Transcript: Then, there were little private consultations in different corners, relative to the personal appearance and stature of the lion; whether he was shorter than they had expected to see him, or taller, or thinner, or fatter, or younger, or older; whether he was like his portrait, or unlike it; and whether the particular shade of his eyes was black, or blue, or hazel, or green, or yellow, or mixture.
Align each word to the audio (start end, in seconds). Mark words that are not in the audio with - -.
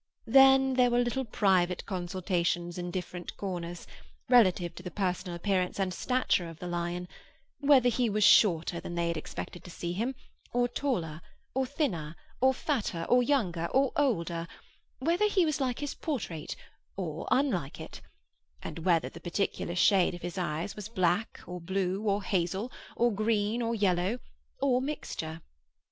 Then, 0.25 0.73
there 0.73 0.89
were 0.89 0.97
little 0.97 1.25
private 1.25 1.85
consultations 1.85 2.79
in 2.79 2.89
different 2.89 3.37
corners, 3.37 3.85
relative 4.29 4.73
to 4.73 4.81
the 4.81 4.89
personal 4.89 5.35
appearance 5.35 5.77
and 5.79 5.93
stature 5.93 6.49
of 6.49 6.57
the 6.57 6.65
lion; 6.65 7.07
whether 7.59 7.87
he 7.87 8.09
was 8.09 8.23
shorter 8.23 8.79
than 8.79 8.95
they 8.95 9.09
had 9.09 9.15
expected 9.15 9.63
to 9.63 9.69
see 9.69 9.93
him, 9.93 10.15
or 10.53 10.67
taller, 10.67 11.21
or 11.53 11.67
thinner, 11.67 12.15
or 12.41 12.51
fatter, 12.51 13.05
or 13.09 13.21
younger, 13.21 13.67
or 13.67 13.91
older; 13.95 14.47
whether 14.97 15.27
he 15.29 15.45
was 15.45 15.61
like 15.61 15.77
his 15.77 15.93
portrait, 15.93 16.55
or 16.97 17.27
unlike 17.29 17.79
it; 17.79 18.01
and 18.63 18.79
whether 18.79 19.07
the 19.07 19.21
particular 19.21 19.75
shade 19.75 20.15
of 20.15 20.23
his 20.23 20.35
eyes 20.35 20.75
was 20.75 20.89
black, 20.89 21.41
or 21.45 21.61
blue, 21.61 22.01
or 22.01 22.23
hazel, 22.23 22.71
or 22.95 23.13
green, 23.13 23.61
or 23.61 23.75
yellow, 23.75 24.17
or 24.63 24.81
mixture. 24.81 25.41